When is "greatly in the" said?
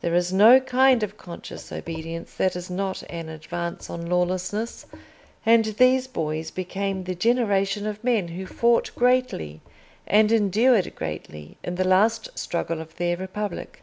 10.94-11.84